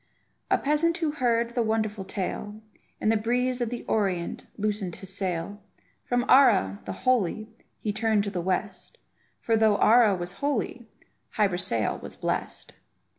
A 0.49 0.57
peasant 0.57 0.97
who 0.97 1.11
heard 1.11 1.49
of 1.49 1.53
the 1.53 1.61
wonderful 1.61 2.03
tale, 2.03 2.59
In 2.99 3.09
the 3.09 3.15
breeze 3.15 3.61
of 3.61 3.69
the 3.69 3.83
Orient 3.83 4.47
loosened 4.57 4.95
his 4.95 5.15
sail; 5.15 5.61
From 6.05 6.25
Ara, 6.27 6.79
the 6.85 6.91
holy, 7.05 7.51
he 7.77 7.93
turned 7.93 8.23
to 8.23 8.31
the 8.31 8.41
west, 8.41 8.97
For 9.41 9.55
though 9.55 9.77
Ara 9.77 10.15
was 10.15 10.31
holy, 10.31 10.87
Hy 11.33 11.47
Brasail 11.47 12.01
was 12.01 12.15
blest. 12.15 12.73